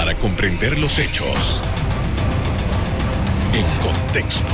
[0.00, 1.60] para comprender los hechos
[3.52, 4.48] en contexto.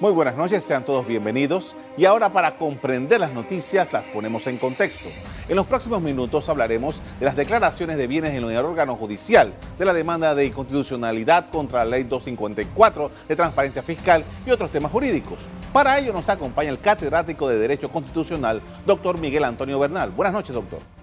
[0.00, 1.76] Muy buenas noches, sean todos bienvenidos.
[1.98, 5.10] Y ahora para comprender las noticias las ponemos en contexto.
[5.46, 9.84] En los próximos minutos hablaremos de las declaraciones de bienes en el órgano judicial, de
[9.84, 15.40] la demanda de inconstitucionalidad contra la ley 254 de transparencia fiscal y otros temas jurídicos.
[15.70, 20.12] Para ello nos acompaña el catedrático de Derecho Constitucional, doctor Miguel Antonio Bernal.
[20.12, 21.01] Buenas noches, doctor.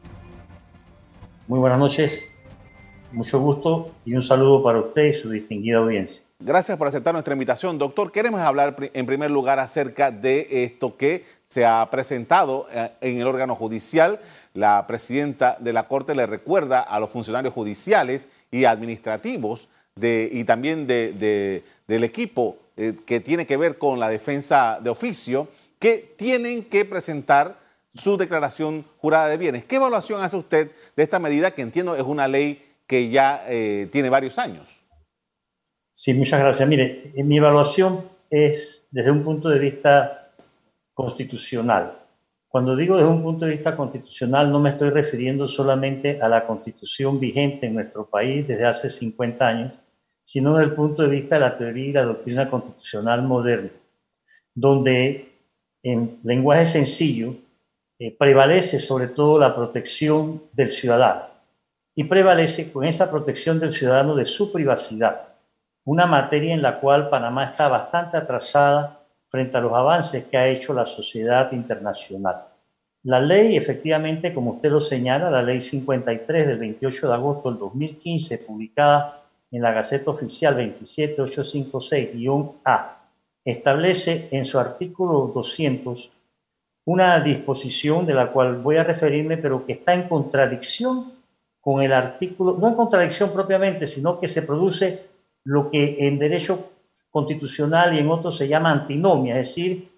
[1.50, 2.32] Muy buenas noches,
[3.12, 6.22] mucho gusto y un saludo para usted y su distinguida audiencia.
[6.38, 7.80] Gracias por aceptar nuestra invitación.
[7.80, 13.20] Doctor, queremos hablar en primer lugar acerca de esto que se ha presentado eh, en
[13.20, 14.20] el órgano judicial.
[14.54, 20.86] La presidenta de la Corte le recuerda a los funcionarios judiciales y administrativos y también
[20.86, 25.48] de, del equipo eh, que tiene que ver con la defensa de oficio
[25.80, 27.58] que tienen que presentar
[27.94, 29.66] su declaración jurada de bienes.
[29.66, 33.88] ¿Qué evaluación hace usted de esta medida que entiendo es una ley que ya eh,
[33.92, 34.68] tiene varios años?
[35.92, 36.68] Sí, muchas gracias.
[36.68, 40.32] Mire, mi evaluación es desde un punto de vista
[40.94, 42.00] constitucional.
[42.48, 46.48] Cuando digo desde un punto de vista constitucional, no me estoy refiriendo solamente a la
[46.48, 49.74] constitución vigente en nuestro país desde hace 50 años,
[50.24, 53.70] sino desde el punto de vista de la teoría y la doctrina constitucional moderna,
[54.56, 55.32] donde
[55.84, 57.36] en lenguaje sencillo
[58.00, 61.28] eh, prevalece sobre todo la protección del ciudadano
[61.94, 65.30] y prevalece con esa protección del ciudadano de su privacidad
[65.90, 70.48] una materia en la cual Panamá está bastante atrasada frente a los avances que ha
[70.48, 72.46] hecho la sociedad internacional.
[73.04, 77.58] La ley, efectivamente, como usted lo señala, la ley 53 del 28 de agosto del
[77.58, 82.98] 2015, publicada en la Gaceta Oficial 27856-A,
[83.44, 86.12] establece en su artículo 200
[86.90, 91.14] una disposición de la cual voy a referirme, pero que está en contradicción
[91.62, 95.06] con el artículo, no en contradicción propiamente, sino que se produce
[95.44, 96.72] lo que en derecho
[97.12, 99.92] constitucional y en otros se llama antinomia, es decir,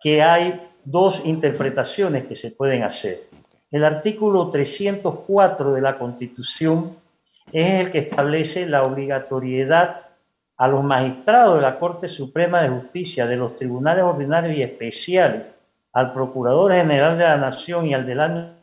[0.00, 3.18] que hay dos interpretaciones que se pueden hacer.
[3.72, 6.98] El artículo 304 de la Constitución
[7.50, 10.02] es el que establece la obligatoriedad
[10.56, 15.57] a los magistrados de la Corte Suprema de Justicia, de los tribunales ordinarios y especiales,
[15.98, 18.54] al Procurador General de la Nación y al de la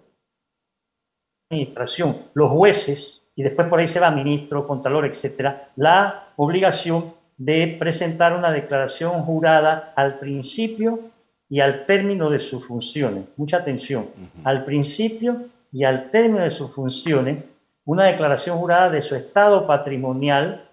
[1.51, 7.75] Administración, los jueces, y después por ahí se va ministro, contralor, etcétera, la obligación de
[7.77, 11.11] presentar una declaración jurada al principio
[11.49, 13.25] y al término de sus funciones.
[13.35, 14.07] Mucha atención.
[14.45, 17.43] Al principio y al término de sus funciones,
[17.83, 20.69] una declaración jurada de su estado patrimonial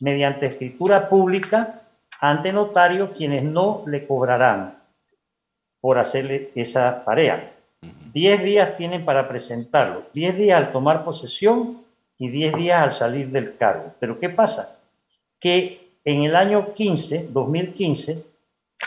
[0.00, 1.82] mediante escritura pública
[2.18, 4.77] ante notario quienes no le cobrarán
[5.80, 7.52] por hacerle esa tarea.
[8.12, 10.04] Diez días tienen para presentarlo.
[10.12, 11.82] Diez días al tomar posesión
[12.18, 13.94] y 10 días al salir del cargo.
[14.00, 14.80] Pero ¿qué pasa?
[15.38, 18.24] Que en el año 15, 2015,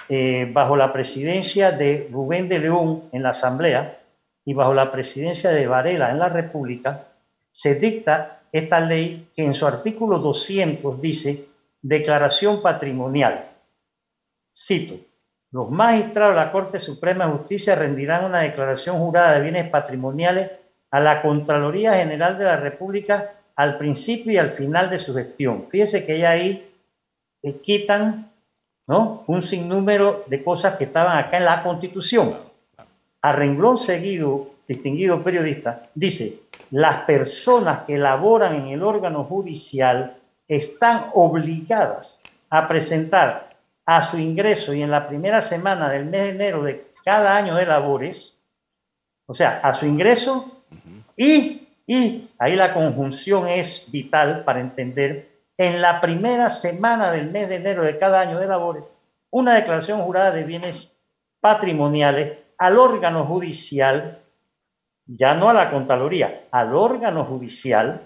[0.10, 4.00] eh, bajo la presidencia de Rubén de León en la Asamblea
[4.44, 7.08] y bajo la presidencia de Varela en la República,
[7.50, 11.46] se dicta esta ley que en su artículo 200 dice
[11.82, 13.50] declaración patrimonial.
[14.54, 14.96] Cito,
[15.52, 20.52] los magistrados de la Corte Suprema de Justicia rendirán una declaración jurada de bienes patrimoniales
[20.90, 25.66] a la Contraloría General de la República al principio y al final de su gestión.
[25.68, 26.72] Fíjese que ya ahí
[27.44, 28.32] eh, quitan
[28.88, 29.24] ¿no?
[29.28, 32.34] un sinnúmero de cosas que estaban acá en la Constitución.
[33.22, 36.40] A renglón seguido, distinguido periodista, dice,
[36.72, 40.18] las personas que laboran en el órgano judicial
[40.48, 42.20] están obligadas
[42.50, 43.51] a presentar
[43.86, 47.56] a su ingreso y en la primera semana del mes de enero de cada año
[47.56, 48.38] de labores,
[49.26, 50.64] o sea, a su ingreso
[51.16, 57.50] y, y ahí la conjunción es vital para entender, en la primera semana del mes
[57.50, 58.84] de enero de cada año de labores,
[59.30, 61.00] una declaración jurada de bienes
[61.40, 64.20] patrimoniales al órgano judicial,
[65.06, 68.02] ya no a la Contraloría, al órgano judicial,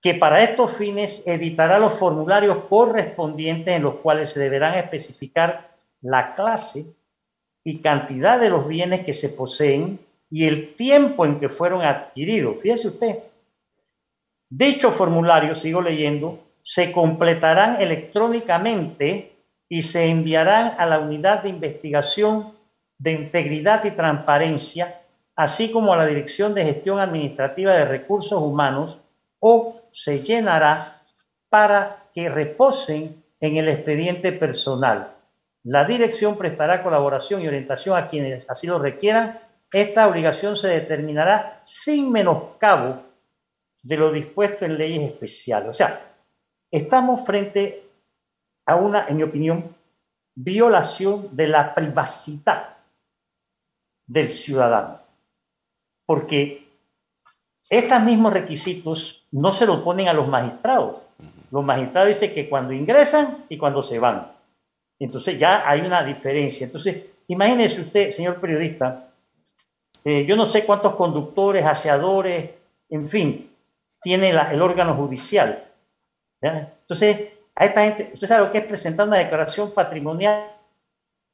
[0.00, 6.34] que para estos fines editará los formularios correspondientes en los cuales se deberán especificar la
[6.34, 6.94] clase
[7.64, 9.98] y cantidad de los bienes que se poseen
[10.30, 12.60] y el tiempo en que fueron adquiridos.
[12.60, 13.18] Fíjese usted.
[14.48, 19.32] Dicho formulario, sigo leyendo, se completarán electrónicamente
[19.68, 22.52] y se enviarán a la unidad de investigación
[22.98, 25.00] de integridad y transparencia,
[25.34, 29.00] así como a la Dirección de Gestión Administrativa de Recursos Humanos,
[29.40, 30.94] o se llenará
[31.48, 35.14] para que reposen en el expediente personal.
[35.62, 39.40] La dirección prestará colaboración y orientación a quienes así lo requieran
[39.72, 43.02] esta obligación se determinará sin menoscabo
[43.82, 45.68] de lo dispuesto en leyes especiales.
[45.68, 46.14] O sea,
[46.70, 47.88] estamos frente
[48.64, 49.76] a una, en mi opinión,
[50.34, 52.76] violación de la privacidad
[54.06, 55.00] del ciudadano.
[56.04, 56.65] Porque
[57.68, 61.06] estos mismos requisitos no se lo ponen a los magistrados.
[61.50, 64.32] Los magistrados dicen que cuando ingresan y cuando se van.
[64.98, 66.66] Entonces ya hay una diferencia.
[66.66, 69.10] Entonces, imagínese usted, señor periodista,
[70.04, 72.50] eh, yo no sé cuántos conductores, aseadores,
[72.88, 73.50] en fin,
[74.00, 75.64] tiene el órgano judicial.
[76.40, 80.48] Entonces, a esta gente, usted sabe lo que es presentar una declaración patrimonial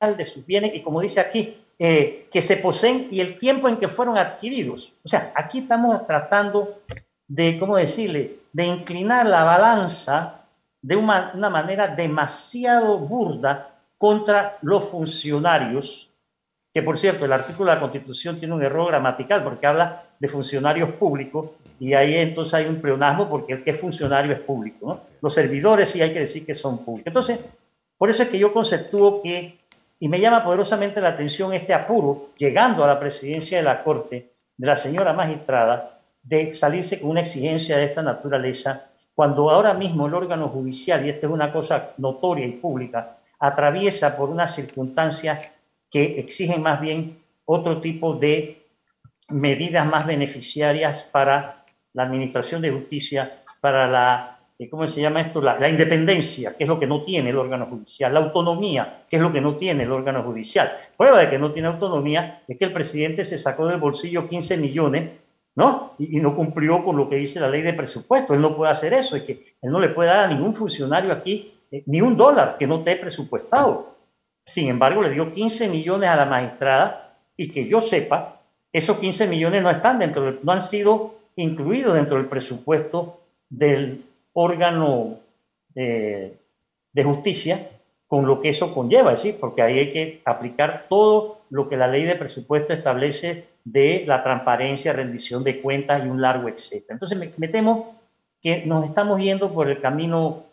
[0.00, 3.76] de sus bienes y como dice aquí, eh, que se poseen y el tiempo en
[3.78, 4.94] que fueron adquiridos.
[5.04, 6.80] O sea, aquí estamos tratando
[7.28, 10.44] de, ¿cómo decirle?, de inclinar la balanza
[10.82, 16.10] de una, una manera demasiado burda contra los funcionarios,
[16.74, 20.28] que por cierto, el artículo de la Constitución tiene un error gramatical porque habla de
[20.28, 24.86] funcionarios públicos y ahí entonces hay un pleonasmo porque el que es funcionario es público.
[24.86, 24.98] ¿no?
[25.20, 27.08] Los servidores sí hay que decir que son públicos.
[27.08, 27.40] Entonces,
[27.98, 29.58] por eso es que yo conceptúo que,
[30.02, 34.32] y me llama poderosamente la atención este apuro, llegando a la presidencia de la Corte,
[34.56, 40.08] de la señora magistrada, de salirse con una exigencia de esta naturaleza, cuando ahora mismo
[40.08, 45.38] el órgano judicial, y esta es una cosa notoria y pública, atraviesa por unas circunstancias
[45.88, 48.60] que exigen más bien otro tipo de
[49.28, 54.31] medidas más beneficiarias para la administración de justicia, para la,
[54.68, 55.40] ¿cómo se llama esto?
[55.40, 59.22] La, independencia, que es lo que no tiene el órgano judicial, la autonomía, que es
[59.22, 60.72] lo que no tiene el órgano judicial.
[60.96, 64.56] Prueba de que no tiene autonomía es que el presidente se sacó del bolsillo 15
[64.58, 65.10] millones,
[65.54, 65.94] ¿no?
[65.98, 68.34] Y, no cumplió con lo que dice la ley de presupuesto.
[68.34, 71.12] Él no puede hacer eso, es que él no le puede dar a ningún funcionario
[71.12, 73.96] aquí eh, ni un dólar que no esté presupuestado.
[74.44, 78.40] Sin embargo, le dio 15 millones a la magistrada y que yo sepa,
[78.72, 85.18] esos 15 millones no están dentro, no han sido incluido dentro del presupuesto del órgano
[85.74, 86.36] eh,
[86.92, 87.68] de justicia
[88.06, 89.32] con lo que eso conlleva, ¿sí?
[89.32, 94.22] porque ahí hay que aplicar todo lo que la ley de presupuesto establece de la
[94.22, 96.94] transparencia, rendición de cuentas y un largo etcétera.
[96.94, 97.98] Entonces me, temo
[98.42, 100.44] que nos estamos yendo por el camino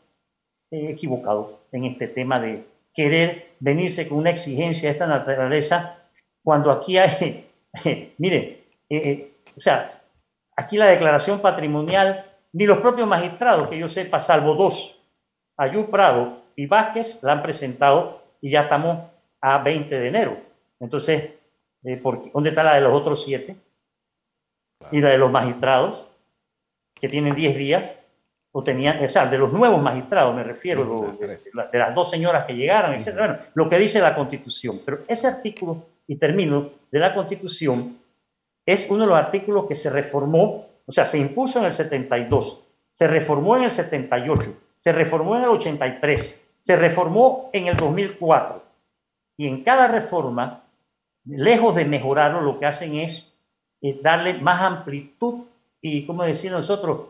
[0.72, 5.98] eh, equivocado en este tema de querer venirse con una exigencia de esta naturaleza
[6.44, 7.46] cuando aquí hay,
[8.18, 9.90] mire, eh, o sea,
[10.60, 15.02] Aquí la declaración patrimonial, ni los propios magistrados, que yo sepa, salvo dos,
[15.58, 19.10] Ayú Prado y Vázquez, la han presentado y ya estamos
[19.42, 20.38] a 20 de enero.
[20.80, 21.32] Entonces,
[21.84, 22.02] eh,
[22.34, 23.58] ¿dónde está la de los otros siete?
[24.92, 26.10] Y la de los magistrados,
[26.96, 28.00] que tienen 10 días,
[28.52, 32.56] o tenían, o sea, de los nuevos magistrados me refiero, de, las dos señoras que
[32.56, 33.16] llegaron, etc.
[33.18, 34.82] Bueno, lo que dice la Constitución.
[34.84, 38.00] Pero ese artículo, y termino, de la Constitución,
[38.66, 42.64] es uno de los artículos que se reformó, o sea, se impuso en el 72,
[42.90, 48.64] se reformó en el 78, se reformó en el 83, se reformó en el 2004.
[49.38, 50.64] Y en cada reforma,
[51.26, 53.32] lejos de mejorarlo, lo que hacen es,
[54.02, 55.44] darle más amplitud
[55.80, 57.10] y, como decía nosotros,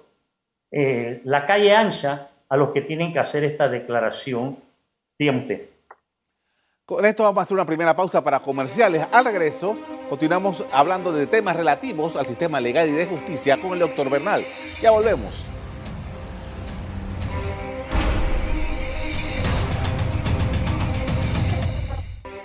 [0.72, 4.58] eh, la calle ancha a los que tienen que hacer esta declaración.
[5.18, 5.70] Dígame usted.
[6.86, 9.08] Con esto vamos a hacer una primera pausa para comerciales.
[9.10, 9.78] Al regreso,
[10.10, 14.44] continuamos hablando de temas relativos al sistema legal y de justicia con el doctor Bernal.
[14.82, 15.46] Ya volvemos.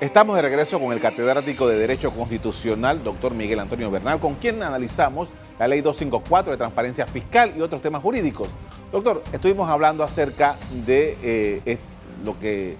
[0.01, 4.63] Estamos de regreso con el catedrático de Derecho Constitucional, doctor Miguel Antonio Bernal, con quien
[4.63, 5.29] analizamos
[5.59, 8.49] la ley 254 de transparencia fiscal y otros temas jurídicos.
[8.93, 11.79] Doctor, estuvimos hablando acerca de eh,
[12.23, 12.77] lo que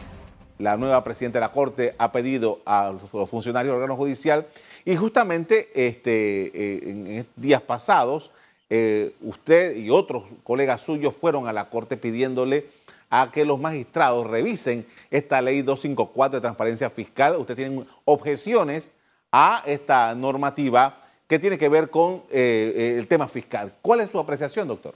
[0.59, 4.47] la nueva presidenta de la Corte ha pedido a los funcionarios del órgano judicial
[4.85, 8.31] y justamente este, eh, en días pasados
[8.71, 12.67] eh, usted y otros colegas suyos fueron a la Corte pidiéndole
[13.11, 17.37] a que los magistrados revisen esta ley 254 de transparencia fiscal.
[17.37, 18.91] Usted tiene objeciones
[19.31, 20.99] a esta normativa
[21.29, 23.73] que tiene que ver con eh, el tema fiscal.
[23.81, 24.95] ¿Cuál es su apreciación, doctor?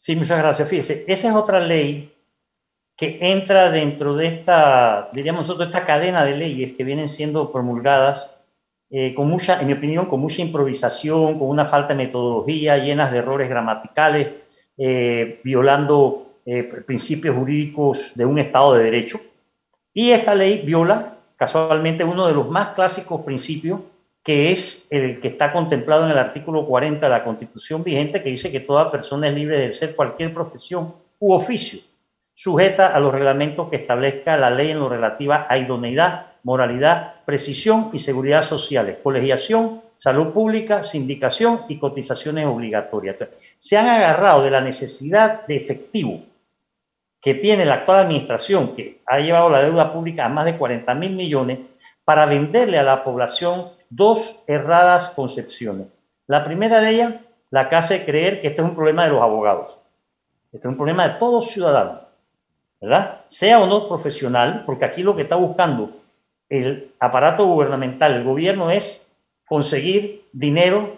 [0.00, 0.68] Sí, muchas gracias.
[0.68, 2.12] Fíjese, esa es otra ley
[2.96, 8.31] que entra dentro de esta, diríamos nosotros, esta cadena de leyes que vienen siendo promulgadas
[8.94, 13.10] eh, con mucha, en mi opinión, con mucha improvisación, con una falta de metodología, llenas
[13.10, 14.28] de errores gramaticales,
[14.76, 19.18] eh, violando eh, principios jurídicos de un Estado de Derecho.
[19.94, 23.80] Y esta ley viola casualmente uno de los más clásicos principios,
[24.22, 28.28] que es el que está contemplado en el artículo 40 de la Constitución vigente, que
[28.28, 31.80] dice que toda persona es libre de ejercer cualquier profesión u oficio
[32.34, 37.90] sujeta a los reglamentos que establezca la ley en lo relativa a idoneidad moralidad, precisión
[37.92, 43.16] y seguridad sociales, colegiación, salud pública, sindicación y cotizaciones obligatorias.
[43.58, 46.22] Se han agarrado de la necesidad de efectivo
[47.20, 50.92] que tiene la actual administración, que ha llevado la deuda pública a más de 40
[50.96, 51.60] mil millones,
[52.04, 55.86] para venderle a la población dos erradas concepciones.
[56.26, 57.14] La primera de ellas,
[57.50, 59.78] la que hace creer que este es un problema de los abogados.
[60.52, 62.00] Este es un problema de todo ciudadano,
[62.80, 63.20] ¿verdad?
[63.28, 66.01] Sea o no profesional, porque aquí lo que está buscando
[66.52, 69.06] el aparato gubernamental, el gobierno, es
[69.48, 70.96] conseguir dinero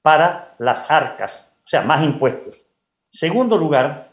[0.00, 2.64] para las arcas, o sea, más impuestos.
[3.10, 4.10] Segundo lugar,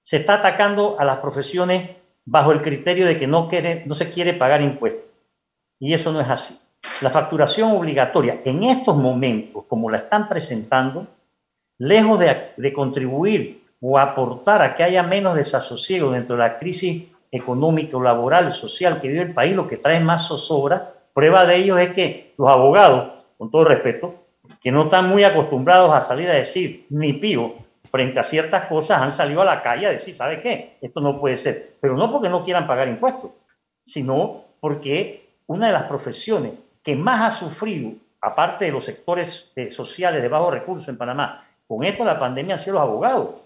[0.00, 1.90] se está atacando a las profesiones
[2.24, 5.10] bajo el criterio de que no, quiere, no se quiere pagar impuestos.
[5.78, 6.58] Y eso no es así.
[7.02, 11.06] La facturación obligatoria en estos momentos, como la están presentando,
[11.76, 17.04] lejos de, contribuir o aportar a que haya menos desasosiego dentro de la crisis
[17.36, 21.78] económica, laboral, social que vive el país, lo que trae más zozobra, prueba de ello
[21.78, 24.14] es que los abogados, con todo respeto,
[24.60, 27.54] que no están muy acostumbrados a salir a decir ni pío
[27.90, 30.78] frente a ciertas cosas, han salido a la calle a decir, ¿sabe qué?
[30.80, 31.76] Esto no puede ser.
[31.80, 33.32] Pero no porque no quieran pagar impuestos,
[33.84, 39.70] sino porque una de las profesiones que más ha sufrido, aparte de los sectores eh,
[39.70, 43.43] sociales de bajo recursos en Panamá, con esto la pandemia han sido los abogados.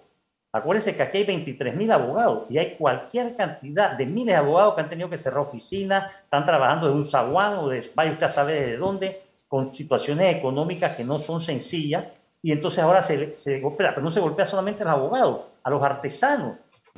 [0.59, 4.75] Acuérdense que aquí hay 23 mil abogados y hay cualquier cantidad de miles de abogados
[4.75, 8.27] que han tenido que cerrar oficinas, están trabajando de un zaguán o de vaya usted
[8.27, 12.05] a saber de dónde, con situaciones económicas que no son sencillas.
[12.43, 15.71] Y entonces ahora se, se golpea, pero no se golpea solamente a los abogados, a
[15.71, 16.57] los artesanos.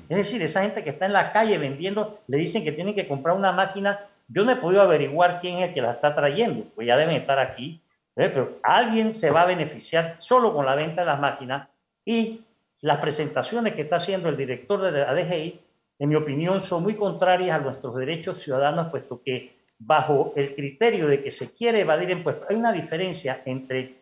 [0.09, 3.07] Es decir, esa gente que está en la calle vendiendo, le dicen que tienen que
[3.07, 4.01] comprar una máquina
[4.33, 7.17] yo no he podido averiguar quién es el que la está trayendo, pues ya deben
[7.17, 7.83] estar aquí,
[8.17, 8.29] ¿eh?
[8.29, 11.69] pero alguien se va a beneficiar solo con la venta de las máquinas
[12.05, 12.45] y
[12.83, 15.61] las presentaciones que está haciendo el director de la DGI,
[15.99, 21.07] en mi opinión, son muy contrarias a nuestros derechos ciudadanos, puesto que bajo el criterio
[21.07, 23.97] de que se quiere evadir impuestos, hay una diferencia entre eh,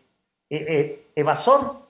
[0.49, 1.87] eh, evasor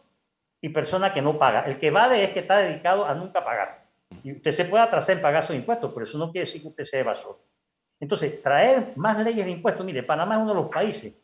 [0.61, 1.61] y persona que no paga.
[1.61, 3.85] El que evade es que está dedicado a nunca pagar.
[4.23, 6.67] Y usted se puede atrasar en pagar sus impuestos, pero eso no quiere decir que
[6.69, 7.39] usted sea evasor.
[7.99, 11.15] Entonces, traer más leyes de impuestos, mire, Panamá es uno de los países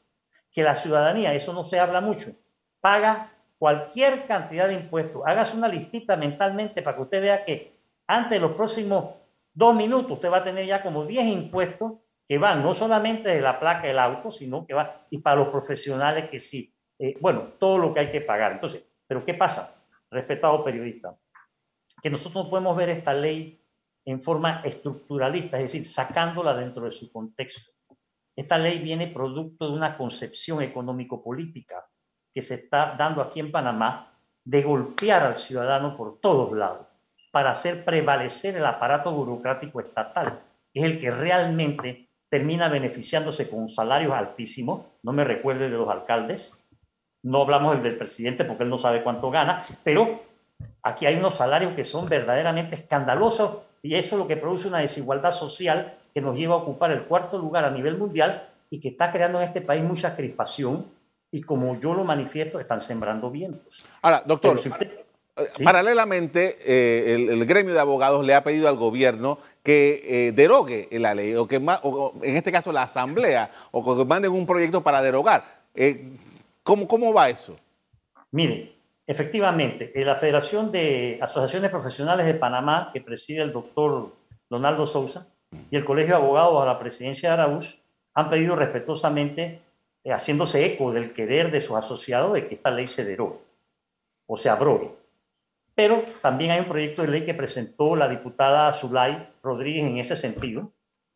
[0.52, 2.32] que la ciudadanía, eso no se habla mucho,
[2.80, 5.22] paga cualquier cantidad de impuestos.
[5.26, 9.16] Hágase una listita mentalmente para que usted vea que antes de los próximos
[9.54, 11.94] dos minutos usted va a tener ya como 10 impuestos
[12.28, 15.50] que van no solamente de la placa del auto, sino que van, y para los
[15.50, 18.54] profesionales que sí, eh, bueno, todo lo que hay que pagar.
[18.54, 21.16] Entonces, ¿pero qué pasa, respetado periodista?
[22.02, 23.62] Que nosotros no podemos ver esta ley
[24.06, 27.72] en forma estructuralista, es decir, sacándola dentro de su contexto.
[28.36, 31.86] Esta ley viene producto de una concepción económico-política
[32.36, 34.12] que se está dando aquí en Panamá
[34.44, 36.86] de golpear al ciudadano por todos lados
[37.32, 40.42] para hacer prevalecer el aparato burocrático estatal,
[40.74, 44.82] que es el que realmente termina beneficiándose con salarios altísimos.
[45.02, 46.52] No me recuerde de los alcaldes,
[47.24, 50.22] no hablamos del presidente porque él no sabe cuánto gana, pero
[50.84, 54.80] aquí hay unos salarios que son verdaderamente escandalosos y eso es lo que produce una
[54.80, 58.90] desigualdad social que nos lleva a ocupar el cuarto lugar a nivel mundial y que
[58.90, 60.86] está creando en este país mucha crispación
[61.36, 63.84] y como yo lo manifiesto, están sembrando vientos.
[64.02, 70.02] Ahora, doctor, eh, paralelamente, eh, el, gremio de abogados le ha pedido al gobierno que
[70.06, 74.46] eh, derogue la ley, o que en este caso la asamblea, o que manden un
[74.46, 75.44] proyecto para derogar.
[76.64, 77.58] ¿cómo, ¿Cómo va eso?
[78.32, 78.74] Mire,
[79.08, 84.16] Efectivamente, la Federación de Asociaciones Profesionales de Panamá, que preside el doctor
[84.50, 85.28] Donaldo Sousa,
[85.70, 87.78] y el Colegio de Abogados a la presidencia de Araúz,
[88.16, 89.62] han pedido respetuosamente,
[90.12, 93.40] haciéndose eco del querer de sus asociados, de que esta ley se derogue
[94.28, 94.92] o se abrogue.
[95.74, 100.16] Pero también hay un proyecto de ley que presentó la diputada Zulay Rodríguez en ese
[100.16, 100.72] sentido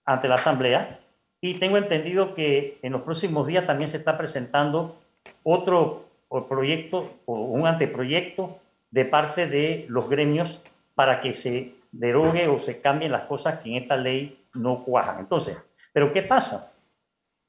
[0.06, 1.00] ante la Asamblea,
[1.42, 4.98] y tengo entendido que en los próximos días también se está presentando
[5.44, 6.06] otro
[6.50, 8.60] proyecto o un anteproyecto
[8.92, 10.62] de parte de los gremios
[10.96, 15.20] para que se derogue o se cambien las cosas que en esta ley no cuajan.
[15.20, 15.58] Entonces,
[15.94, 16.74] ¿pero qué pasa?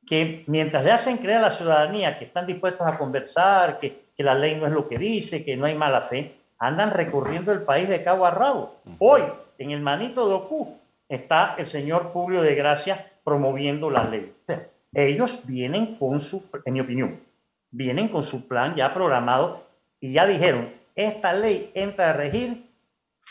[0.07, 4.23] Que mientras le hacen creer a la ciudadanía que están dispuestos a conversar, que, que
[4.23, 7.63] la ley no es lo que dice, que no hay mala fe, andan recorriendo el
[7.63, 8.77] país de cabo a rabo.
[8.99, 9.23] Hoy,
[9.59, 10.79] en el manito de Ocu,
[11.09, 14.33] está el señor Publio de Gracia promoviendo la ley.
[14.43, 17.21] O sea, ellos vienen con su, en mi opinión,
[17.71, 19.67] vienen con su plan ya programado
[20.01, 22.67] y ya dijeron, esta ley entra a regir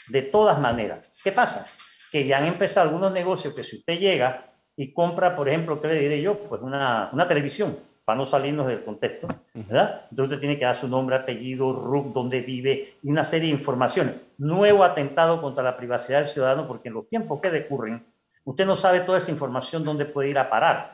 [0.07, 1.11] de todas maneras.
[1.23, 1.65] ¿Qué pasa?
[2.11, 4.49] Que ya han empezado algunos negocios que si usted llega
[4.79, 6.39] y compra, por ejemplo, ¿qué le diré yo?
[6.39, 10.05] Pues una, una televisión, para no salirnos del contexto, ¿verdad?
[10.09, 13.55] Entonces usted tiene que dar su nombre, apellido, RUC, dónde vive y una serie de
[13.55, 14.15] informaciones.
[14.38, 18.05] Nuevo atentado contra la privacidad del ciudadano porque en los tiempos que decurren,
[18.45, 20.93] usted no sabe toda esa información dónde puede ir a parar.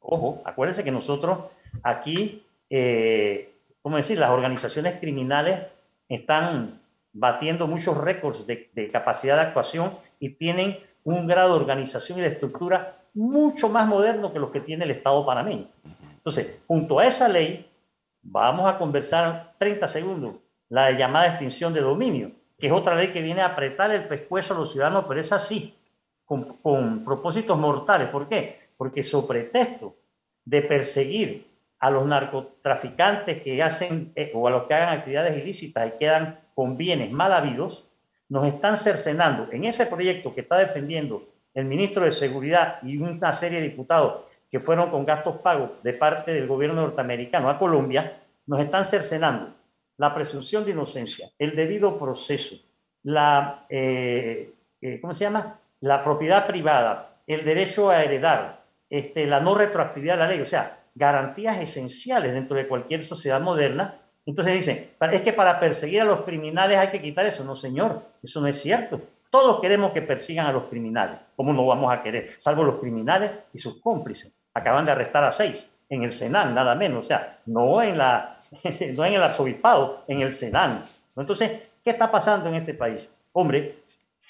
[0.00, 1.38] Ojo, acuérdense que nosotros
[1.84, 4.18] aquí, eh, ¿cómo decir?
[4.18, 5.60] Las organizaciones criminales
[6.08, 6.80] están
[7.12, 12.22] batiendo muchos récords de, de capacidad de actuación y tienen un grado de organización y
[12.22, 15.68] de estructura mucho más moderno que los que tiene el Estado panameño.
[16.16, 17.70] Entonces, junto a esa ley,
[18.22, 20.36] vamos a conversar 30 segundos,
[20.68, 24.54] la llamada extinción de dominio, que es otra ley que viene a apretar el pescuezo
[24.54, 25.76] a los ciudadanos, pero es así,
[26.24, 28.08] con, con propósitos mortales.
[28.08, 28.68] ¿Por qué?
[28.76, 29.96] Porque sobre pretexto
[30.44, 35.86] de perseguir a los narcotraficantes que hacen eh, o a los que hagan actividades ilícitas
[35.86, 37.88] y quedan con bienes mal habidos,
[38.28, 43.32] nos están cercenando en ese proyecto que está defendiendo el ministro de Seguridad y una
[43.32, 48.20] serie de diputados que fueron con gastos pagos de parte del gobierno norteamericano a Colombia,
[48.46, 49.54] nos están cercenando
[49.96, 52.56] la presunción de inocencia, el debido proceso,
[53.04, 55.60] la, eh, eh, ¿cómo se llama?
[55.80, 60.46] La propiedad privada, el derecho a heredar, este, la no retroactividad de la ley, o
[60.46, 64.00] sea, garantías esenciales dentro de cualquier sociedad moderna.
[64.26, 67.44] Entonces dicen, es que para perseguir a los criminales hay que quitar eso.
[67.44, 69.00] No, señor, eso no es cierto.
[69.34, 71.18] Todos queremos que persigan a los criminales.
[71.34, 72.36] ¿Cómo no vamos a querer?
[72.38, 74.32] Salvo los criminales y sus cómplices.
[74.54, 77.04] Acaban de arrestar a seis en el Senan, nada menos.
[77.04, 78.40] O sea, no en, la,
[78.94, 80.86] no en el arzobispado, en el Senan.
[81.16, 83.10] Entonces, ¿qué está pasando en este país?
[83.32, 83.82] Hombre,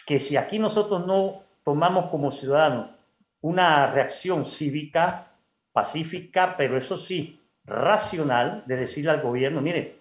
[0.06, 2.88] que si aquí nosotros no tomamos como ciudadanos
[3.42, 5.32] una reacción cívica,
[5.74, 9.98] pacífica, pero eso sí, racional, de decirle al gobierno, mire,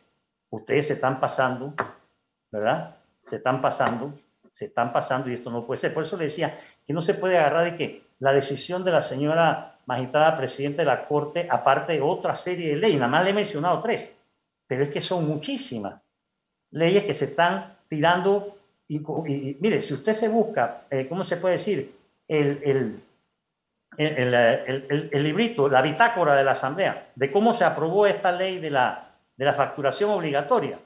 [0.50, 1.74] ustedes se están pasando,
[2.52, 2.96] ¿verdad?
[3.22, 4.14] Se están pasando,
[4.54, 5.96] se están pasando y esto no puede ser.
[5.96, 9.02] Por eso le decía que no se puede agarrar de que la decisión de la
[9.02, 13.32] señora magistrada presidenta de la Corte, aparte de otra serie de leyes, nada más le
[13.32, 14.16] he mencionado tres,
[14.68, 16.00] pero es que son muchísimas
[16.70, 18.56] leyes que se están tirando.
[18.88, 19.00] Y,
[19.60, 21.96] mire, si usted se busca, eh, ¿cómo se puede decir?
[22.28, 23.04] El, el,
[23.98, 28.70] el, el, librito, la bitácora de la Asamblea, de cómo se aprobó esta ley de
[28.70, 30.80] la, de la facturación obligatoria,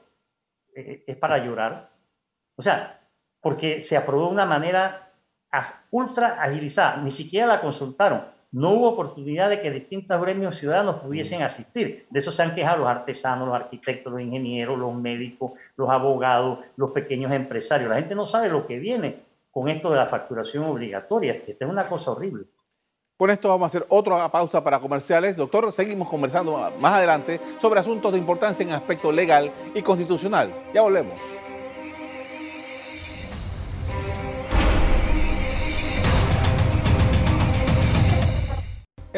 [0.74, 1.90] eh, es para llorar.
[2.56, 2.97] O sea,
[3.40, 5.12] porque se aprobó de una manera
[5.90, 8.24] ultra agilizada, ni siquiera la consultaron.
[8.50, 12.06] No hubo oportunidad de que distintos gremios ciudadanos pudiesen asistir.
[12.08, 16.60] De eso se han quejado los artesanos, los arquitectos, los ingenieros, los médicos, los abogados,
[16.76, 17.90] los pequeños empresarios.
[17.90, 19.20] La gente no sabe lo que viene
[19.50, 21.42] con esto de la facturación obligatoria.
[21.46, 22.46] Esta es una cosa horrible.
[23.18, 25.36] Con esto vamos a hacer otra pausa para comerciales.
[25.36, 30.54] Doctor, seguimos conversando más adelante sobre asuntos de importancia en aspecto legal y constitucional.
[30.72, 31.37] Ya volvemos.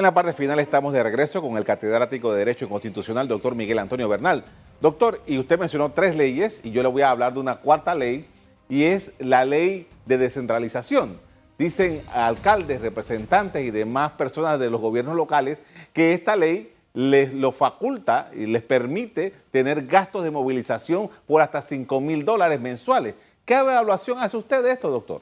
[0.01, 3.79] En la parte final estamos de regreso con el catedrático de Derecho Constitucional, doctor Miguel
[3.79, 4.43] Antonio Bernal.
[4.81, 7.95] Doctor, y usted mencionó tres leyes y yo le voy a hablar de una cuarta
[7.95, 8.25] ley
[8.71, 11.21] y es la ley de descentralización.
[11.59, 15.59] Dicen alcaldes, representantes y demás personas de los gobiernos locales
[15.93, 21.61] que esta ley les lo faculta y les permite tener gastos de movilización por hasta
[21.61, 23.17] 5 mil dólares mensuales.
[23.45, 25.21] ¿Qué evaluación hace usted de esto, doctor?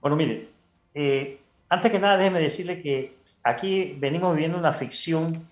[0.00, 0.50] Bueno, mire,
[0.94, 5.48] eh, antes que nada déjeme decirle que aquí venimos viviendo una ficción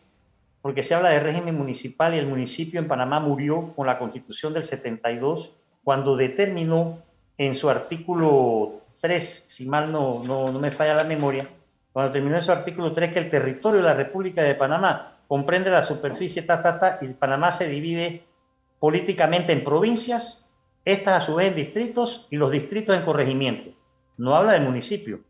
[0.61, 4.53] porque se habla de régimen municipal y el municipio en Panamá murió con la constitución
[4.53, 5.53] del 72
[5.85, 6.99] cuando determinó
[7.39, 11.49] en su artículo 3, si mal no, no, me falla la memoria,
[11.93, 15.71] cuando terminó en su artículo 3 que el territorio de la República de Panamá comprende
[15.71, 18.25] la superficie, ta, ta, ta, y Panamá se divide
[18.81, 20.49] políticamente en provincias,
[20.85, 23.71] estas a su vez en distritos y los distritos en corregimiento.
[24.17, 25.21] No habla de municipio.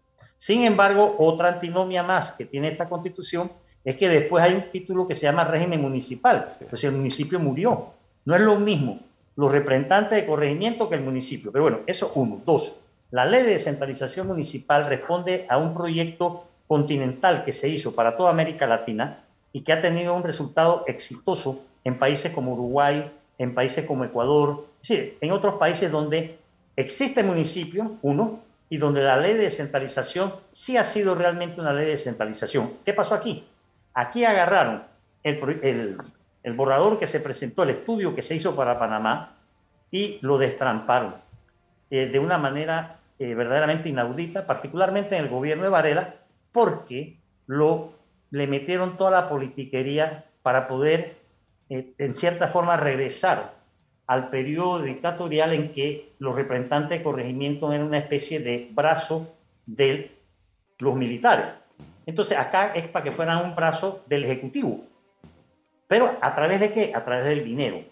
[0.45, 3.51] Sin embargo, otra antinomia más que tiene esta constitución
[3.83, 6.49] es que después hay un título que se llama régimen municipal.
[6.61, 7.95] Entonces el municipio murió.
[8.27, 9.01] No es lo mismo
[9.37, 11.51] los representantes de corregimiento que el municipio.
[11.51, 12.43] Pero bueno, eso uno.
[12.45, 12.79] Dos,
[13.11, 18.29] la ley de descentralización municipal responde a un proyecto continental que se hizo para toda
[18.29, 23.87] América Latina y que ha tenido un resultado exitoso en países como Uruguay, en países
[23.87, 26.37] como Ecuador, sí, en otros países donde
[26.77, 31.85] existe municipio, uno, y donde la ley de descentralización sí ha sido realmente una ley
[31.85, 32.75] de descentralización.
[32.85, 33.47] ¿Qué pasó aquí?
[33.93, 34.85] Aquí agarraron
[35.23, 35.97] el,
[36.55, 39.37] borrador que se presentó, el estudio que se hizo para Panamá,
[39.91, 41.15] y lo destramparon
[41.91, 46.17] eh, de una manera eh, verdaderamente inaudita, particularmente en el gobierno de Varela,
[46.51, 47.93] porque lo,
[48.31, 51.17] le metieron toda la politiquería para poder,
[51.71, 53.55] eh, en cierta forma, regresar
[54.07, 59.35] al periodo dictatorial en que los representantes de corregimiento eran una especie de brazo
[59.67, 60.11] de
[60.79, 61.47] los militares.
[62.07, 64.85] Entonces acá es para que fueran un brazo del Ejecutivo.
[65.89, 66.93] Pero ¿a través de qué?
[66.95, 67.83] A través del dinero.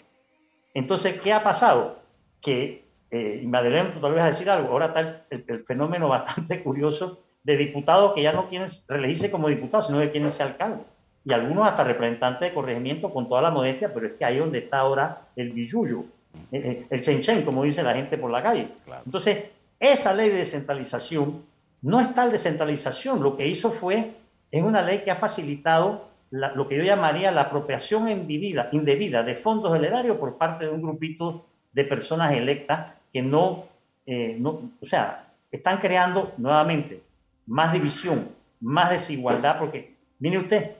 [0.74, 1.98] Entonces, ¿qué ha pasado?
[2.40, 6.08] Que, eh, y me adelanto tal vez a decir algo, ahora está el, el fenómeno
[6.10, 10.48] bastante curioso de diputados que ya no quieren reelegirse como diputados, sino que quieren ser
[10.48, 10.84] alcalde.
[11.24, 14.58] Y algunos hasta representantes de corregimiento con toda la modestia, pero es que ahí donde
[14.58, 16.04] está ahora el billuyo,
[16.50, 18.68] eh, eh, el chen como dice la gente por la calle.
[19.04, 19.44] Entonces,
[19.78, 21.42] esa ley de descentralización
[21.82, 24.12] no es tal descentralización, lo que hizo fue,
[24.50, 29.34] es una ley que ha facilitado lo que yo llamaría la apropiación indebida, indebida de
[29.34, 33.66] fondos del erario por parte de un grupito de personas electas que no,
[34.06, 37.02] eh, no, o sea, están creando nuevamente
[37.46, 38.30] más división,
[38.60, 40.70] más desigualdad, porque mire usted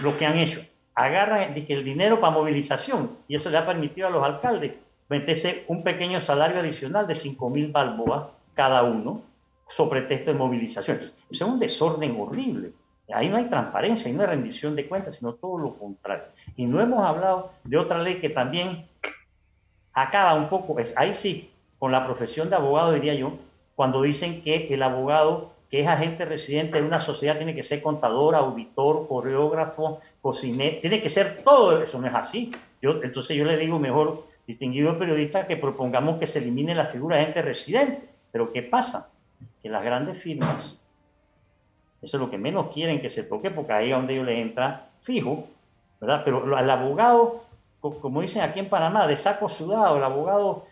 [0.00, 0.60] lo que han hecho.
[0.94, 4.72] Agarran el dinero para movilización y eso le ha permitido a los alcaldes
[5.08, 8.24] meterse un pequeño salario adicional de 5 mil balboas
[8.54, 9.22] cada uno
[9.68, 10.98] sobre texto de movilización.
[10.98, 12.72] Eso es un desorden horrible.
[13.12, 16.24] Ahí no hay transparencia, ahí no hay rendición de cuentas, sino todo lo contrario.
[16.56, 18.86] Y no hemos hablado de otra ley que también
[19.92, 23.34] acaba un poco, es, ahí sí, con la profesión de abogado, diría yo,
[23.74, 27.80] cuando dicen que el abogado que es agente residente de una sociedad tiene que ser
[27.80, 32.50] contador, auditor, coreógrafo, cocinero, tiene que ser todo eso, no es así.
[32.82, 37.16] Yo, entonces yo le digo mejor, distinguido periodista, que propongamos que se elimine la figura
[37.16, 38.06] de agente residente.
[38.30, 39.12] Pero ¿qué pasa?
[39.62, 40.78] Que las grandes firmas,
[42.02, 44.40] eso es lo que menos quieren que se toque, porque ahí es donde ellos les
[44.40, 45.46] entra fijo,
[46.02, 46.20] ¿verdad?
[46.22, 47.44] Pero al abogado,
[47.80, 50.66] como dicen aquí en Panamá, de saco sudado, el abogado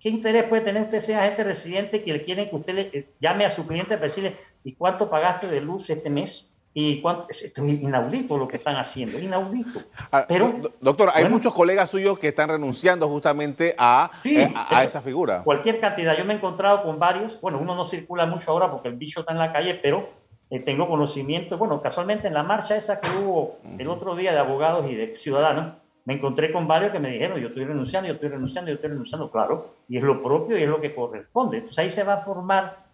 [0.00, 3.08] ¿Qué interés puede tener usted ser agente residente que le quieren que usted le eh,
[3.20, 6.50] llame a su cliente para decirle, ¿y cuánto pagaste de luz este mes?
[6.76, 9.80] Y cuánto, esto es inaudito lo que están haciendo, inaudito.
[10.10, 15.00] Ah, Pero, doctor, hay muchos colegas suyos que están renunciando justamente a, eh, a, esa
[15.00, 15.44] figura.
[15.44, 16.16] Cualquier cantidad.
[16.16, 19.20] Yo me he encontrado con varios, bueno, uno no circula mucho ahora porque el bicho
[19.20, 20.08] está en la calle, pero
[20.50, 24.38] eh, tengo conocimiento, bueno, casualmente en la marcha esa que hubo el otro día de
[24.40, 28.14] abogados y de ciudadanos, me encontré con varios que me dijeron, yo estoy renunciando, yo
[28.14, 31.58] estoy renunciando, yo estoy renunciando, claro, y es lo propio y es lo que corresponde.
[31.58, 32.84] Entonces ahí se va a formar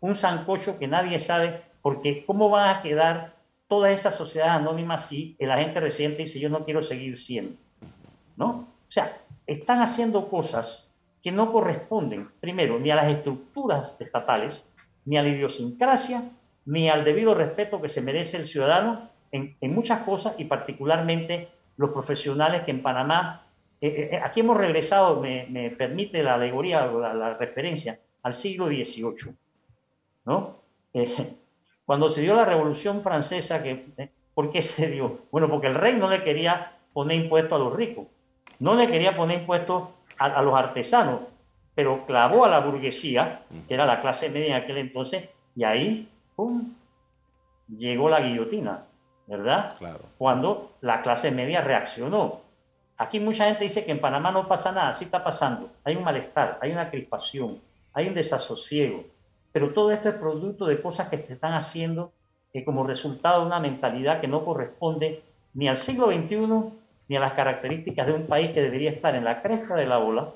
[0.00, 3.34] un sancocho que nadie sabe, porque ¿cómo van a quedar
[3.68, 7.56] todas esas sociedades anónimas si el agente residente dice yo no quiero seguir siendo?
[8.36, 8.48] ¿No?
[8.48, 10.88] O sea, están haciendo cosas
[11.22, 14.66] que no corresponden, primero, ni a las estructuras estatales,
[15.04, 16.30] ni a la idiosincrasia,
[16.64, 21.48] ni al debido respeto que se merece el ciudadano en, en muchas cosas y particularmente
[21.78, 23.46] los profesionales que en Panamá,
[23.80, 28.66] eh, eh, eh, aquí hemos regresado, me, permite la alegoría o la, referencia, al siglo
[28.66, 29.34] XVIII.
[30.26, 30.58] ¿no?
[31.86, 33.86] cuando se dio la Revolución Francesa, que,
[34.34, 35.20] ¿por qué se dio?
[35.30, 38.08] Bueno, porque el rey no le quería poner impuestos a los ricos,
[38.58, 41.20] no le quería poner impuestos a, los artesanos,
[41.76, 46.08] pero clavó a la burguesía, que era la clase media en aquel entonces, y ahí,
[46.34, 46.74] ¡pum!,
[47.68, 48.87] llegó la guillotina.
[49.28, 49.76] ¿Verdad?
[49.78, 50.00] Claro.
[50.16, 52.40] Cuando la clase media reaccionó.
[52.96, 55.70] Aquí mucha gente dice que en Panamá no pasa nada, sí está pasando.
[55.84, 57.60] Hay un malestar, hay una crispación,
[57.92, 59.04] hay un desasosiego.
[59.52, 62.12] Pero todo esto es producto de cosas que se están haciendo
[62.52, 65.22] que como resultado de una mentalidad que no corresponde
[65.54, 66.72] ni al siglo XXI
[67.08, 69.98] ni a las características de un país que debería estar en la cresta de la
[69.98, 70.30] ola,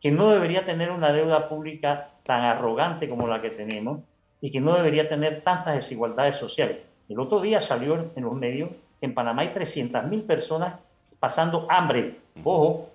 [0.00, 4.00] que no debería tener una deuda pública tan arrogante como la que tenemos
[4.40, 6.78] y que no debería tener tantas desigualdades sociales.
[7.08, 10.74] El otro día salió en los medios que en Panamá hay 300.000 personas
[11.18, 12.18] pasando hambre.
[12.44, 12.90] Ojo.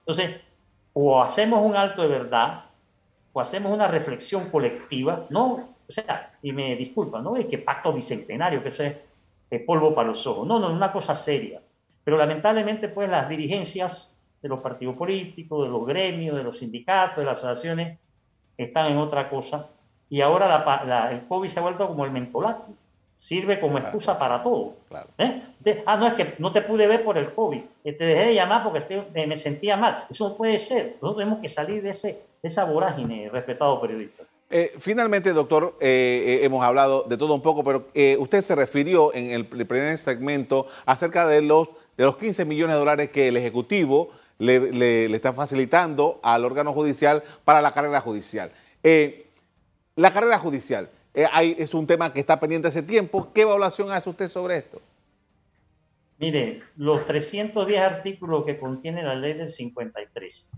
[0.00, 0.40] Entonces,
[0.92, 2.64] o hacemos un alto de verdad,
[3.32, 7.92] o hacemos una reflexión colectiva, no, o sea, y me disculpa, no es que pacto
[7.92, 8.94] bicentenario, que eso es,
[9.66, 11.62] polvo para los ojos, no, no, es una cosa seria.
[12.02, 17.18] Pero lamentablemente, pues las dirigencias de los partidos políticos, de los gremios, de los sindicatos,
[17.18, 17.98] de las asociaciones,
[18.56, 19.68] están en otra cosa.
[20.10, 22.66] Y ahora el COVID se ha vuelto como el mentolato
[23.16, 24.74] sirve como excusa para todo.
[25.18, 25.42] ¿eh?
[25.86, 28.62] ah, no, es que no te pude ver por el COVID, te dejé de llamar
[28.62, 30.06] porque me sentía mal.
[30.10, 30.96] Eso no puede ser.
[31.00, 34.24] Nosotros tenemos que salir de, ese, esa vorágine, respetado periodista.
[34.50, 37.86] Eh, finalmente, doctor, eh, hemos hablado de todo un poco, pero
[38.20, 42.78] usted se refirió en el, primer segmento acerca de los, de los 15 millones de
[42.78, 48.52] dólares que el Ejecutivo le, le está facilitando al órgano judicial para la carrera judicial.
[49.96, 53.30] la carrera judicial, eh, es un tema que está pendiente hace tiempo.
[53.32, 54.82] ¿Qué evaluación hace usted sobre esto?
[56.18, 60.50] Mire, los 310 artículos que contiene la ley del 53,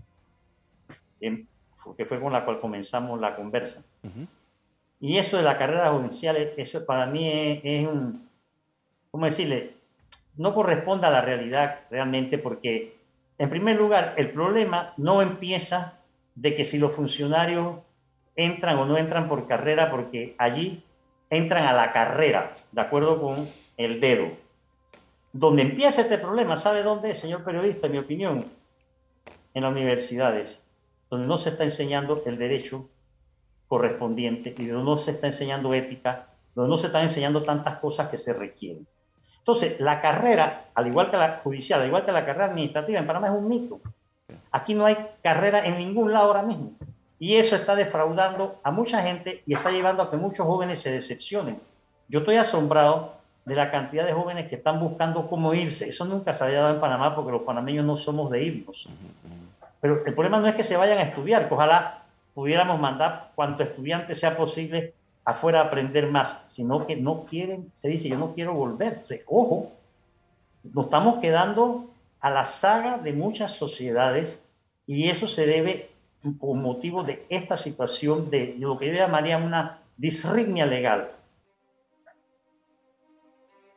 [1.19, 3.83] que fue con la cual comenzamos la conversa.
[4.99, 7.29] Y eso de la carrera judicial, eso para mí
[7.63, 8.27] es, un,
[9.11, 9.75] ¿cómo decirle?
[10.35, 12.95] No corresponde a la realidad realmente porque,
[13.37, 15.99] en primer lugar, el problema no empieza
[16.35, 17.77] de que si los funcionarios
[18.37, 20.83] entran o no entran por carrera porque allí
[21.29, 24.29] entran a la carrera, de acuerdo con el dedo.
[25.33, 28.45] Donde empieza este problema, ¿sabe dónde, señor periodista, en mi opinión?
[29.53, 30.63] En las universidades,
[31.09, 32.87] donde no se está enseñando el derecho
[33.67, 38.09] correspondiente y donde no se está enseñando ética, donde no se están enseñando tantas cosas
[38.09, 38.87] que se requieren.
[39.39, 43.07] Entonces, la carrera, al igual que la judicial, al igual que la carrera administrativa en
[43.07, 43.79] Panamá es un mito.
[44.51, 46.73] Aquí no hay carrera en ningún lado ahora mismo.
[47.19, 50.91] Y eso está defraudando a mucha gente y está llevando a que muchos jóvenes se
[50.91, 51.59] decepcionen.
[52.07, 53.13] Yo estoy asombrado
[53.45, 55.89] de la cantidad de jóvenes que están buscando cómo irse.
[55.89, 58.89] Eso nunca se había dado en Panamá porque los panameños no somos de irnos.
[59.79, 62.03] Pero el problema no es que se vayan a estudiar, que ojalá
[62.33, 64.93] pudiéramos mandar cuanto estudiante sea posible
[65.25, 69.01] afuera a aprender más, sino que no quieren, se dice, yo no quiero volver.
[69.25, 69.71] ojo,
[70.73, 74.43] nos estamos quedando a la saga de muchas sociedades
[74.85, 75.89] y eso se debe
[76.39, 81.11] por motivo de esta situación de lo que yo llamaría una disritmia legal.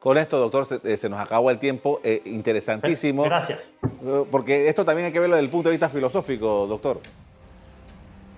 [0.00, 2.00] Con esto, doctor, se, eh, nos acabó el tiempo.
[2.03, 3.22] Eh, interesantísimo.
[3.24, 3.74] Gracias.
[3.83, 7.00] Eh, porque esto también hay que verlo desde el punto de vista filosófico, doctor.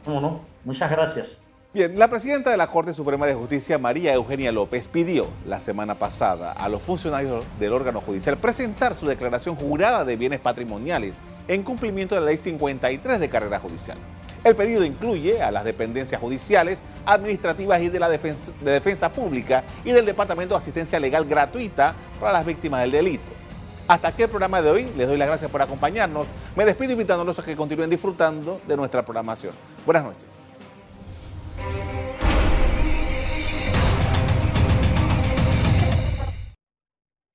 [0.07, 0.41] No, no.
[0.65, 1.45] Muchas gracias.
[1.73, 5.95] Bien, la presidenta de la Corte Suprema de Justicia, María Eugenia López, pidió la semana
[5.95, 11.15] pasada a los funcionarios del órgano judicial presentar su declaración jurada de bienes patrimoniales
[11.49, 13.99] en cumplimiento de la Ley 53 de Carrera Judicial.
[14.45, 19.63] El pedido incluye a las dependencias judiciales, administrativas y de la defensa, de defensa pública
[19.85, 23.43] y del Departamento de Asistencia Legal Gratuita para las víctimas del delito.
[23.87, 24.93] Hasta aquí el programa de hoy.
[24.97, 26.27] Les doy las gracias por acompañarnos.
[26.57, 29.53] Me despido invitándolos a que continúen disfrutando de nuestra programación.
[29.85, 30.27] Buenas noches.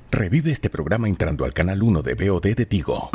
[0.10, 3.12] Revive este programa entrando al canal 1 de BOD de Tigo.